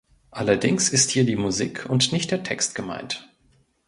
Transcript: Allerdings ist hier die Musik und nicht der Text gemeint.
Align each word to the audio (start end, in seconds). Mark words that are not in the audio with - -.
Allerdings 0.31 0.89
ist 0.89 1.11
hier 1.11 1.25
die 1.27 1.35
Musik 1.35 1.85
und 1.87 2.11
nicht 2.11 2.31
der 2.31 2.41
Text 2.41 2.73
gemeint. 2.73 3.29